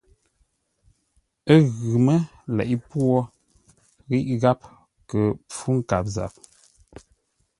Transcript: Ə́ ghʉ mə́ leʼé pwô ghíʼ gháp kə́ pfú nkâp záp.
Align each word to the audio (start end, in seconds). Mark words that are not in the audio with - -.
Ə́ 1.53 1.57
ghʉ 1.77 1.89
mə́ 2.05 2.19
leʼé 2.55 2.75
pwô 2.87 3.03
ghíʼ 4.09 4.27
gháp 4.41 4.59
kə́ 5.09 5.23
pfú 5.47 5.67
nkâp 5.77 6.05
záp. 6.15 6.33